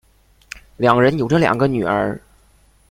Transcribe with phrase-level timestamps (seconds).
[0.77, 2.19] 两人有着两个女儿。